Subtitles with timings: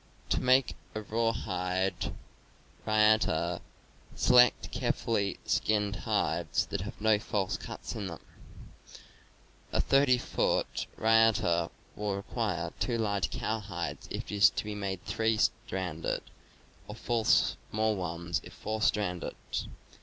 [0.29, 2.11] To make a rawhide
[2.87, 3.61] riata:
[4.15, 8.19] select carefully skinned hides that have no false cuts in them.
[9.71, 15.05] A 30 foot riata will require two large cowhides if it is to be made
[15.05, 16.23] three stranded,
[16.87, 19.35] or four small ones if four stranded.